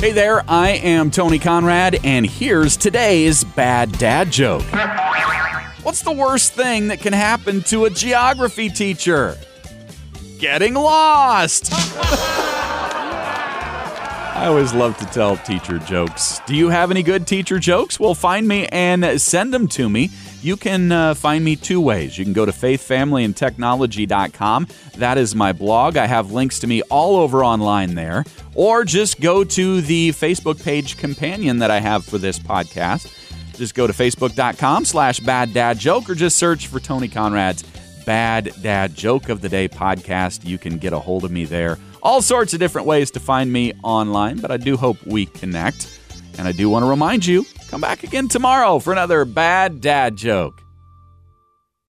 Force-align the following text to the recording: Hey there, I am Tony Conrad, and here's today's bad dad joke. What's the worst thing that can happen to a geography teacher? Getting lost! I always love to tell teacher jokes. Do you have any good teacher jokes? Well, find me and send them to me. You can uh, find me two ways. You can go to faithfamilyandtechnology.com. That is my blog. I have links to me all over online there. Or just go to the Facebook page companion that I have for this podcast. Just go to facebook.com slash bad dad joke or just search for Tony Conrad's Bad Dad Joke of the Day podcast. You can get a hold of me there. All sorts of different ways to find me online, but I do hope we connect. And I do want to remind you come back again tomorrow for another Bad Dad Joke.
Hey 0.00 0.12
there, 0.12 0.44
I 0.48 0.70
am 0.70 1.10
Tony 1.10 1.40
Conrad, 1.40 1.98
and 2.04 2.24
here's 2.24 2.76
today's 2.76 3.42
bad 3.42 3.90
dad 3.98 4.30
joke. 4.30 4.62
What's 5.82 6.02
the 6.02 6.12
worst 6.12 6.52
thing 6.52 6.86
that 6.86 7.00
can 7.00 7.12
happen 7.12 7.62
to 7.62 7.86
a 7.86 7.90
geography 7.90 8.68
teacher? 8.68 9.36
Getting 10.38 10.74
lost! 10.74 11.72
I 14.38 14.44
always 14.46 14.72
love 14.72 14.96
to 14.98 15.06
tell 15.06 15.36
teacher 15.38 15.80
jokes. 15.80 16.40
Do 16.46 16.54
you 16.54 16.68
have 16.68 16.92
any 16.92 17.02
good 17.02 17.26
teacher 17.26 17.58
jokes? 17.58 17.98
Well, 17.98 18.14
find 18.14 18.46
me 18.46 18.68
and 18.68 19.20
send 19.20 19.52
them 19.52 19.66
to 19.66 19.88
me. 19.88 20.12
You 20.40 20.56
can 20.56 20.92
uh, 20.92 21.14
find 21.14 21.44
me 21.44 21.56
two 21.56 21.80
ways. 21.80 22.16
You 22.16 22.24
can 22.24 22.32
go 22.32 22.46
to 22.46 22.52
faithfamilyandtechnology.com. 22.52 24.68
That 24.96 25.18
is 25.18 25.34
my 25.34 25.52
blog. 25.52 25.96
I 25.96 26.06
have 26.06 26.30
links 26.30 26.60
to 26.60 26.68
me 26.68 26.82
all 26.82 27.16
over 27.16 27.44
online 27.44 27.96
there. 27.96 28.24
Or 28.54 28.84
just 28.84 29.20
go 29.20 29.42
to 29.42 29.80
the 29.80 30.10
Facebook 30.10 30.62
page 30.62 30.96
companion 30.96 31.58
that 31.58 31.72
I 31.72 31.80
have 31.80 32.04
for 32.04 32.18
this 32.18 32.38
podcast. 32.38 33.12
Just 33.56 33.74
go 33.74 33.88
to 33.88 33.92
facebook.com 33.92 34.84
slash 34.84 35.18
bad 35.20 35.52
dad 35.52 35.78
joke 35.78 36.08
or 36.08 36.14
just 36.14 36.36
search 36.36 36.68
for 36.68 36.78
Tony 36.78 37.08
Conrad's 37.08 37.64
Bad 38.06 38.52
Dad 38.62 38.94
Joke 38.94 39.28
of 39.28 39.40
the 39.40 39.48
Day 39.48 39.68
podcast. 39.68 40.46
You 40.46 40.56
can 40.56 40.78
get 40.78 40.92
a 40.92 40.98
hold 40.98 41.24
of 41.24 41.32
me 41.32 41.44
there. 41.44 41.78
All 42.02 42.22
sorts 42.22 42.54
of 42.54 42.60
different 42.60 42.86
ways 42.86 43.10
to 43.10 43.20
find 43.20 43.52
me 43.52 43.72
online, 43.82 44.38
but 44.38 44.52
I 44.52 44.56
do 44.56 44.76
hope 44.76 45.04
we 45.04 45.26
connect. 45.26 45.98
And 46.38 46.46
I 46.46 46.52
do 46.52 46.70
want 46.70 46.84
to 46.84 46.88
remind 46.88 47.26
you 47.26 47.44
come 47.68 47.80
back 47.80 48.02
again 48.02 48.28
tomorrow 48.28 48.78
for 48.78 48.92
another 48.92 49.24
Bad 49.24 49.80
Dad 49.80 50.16
Joke. 50.16 50.62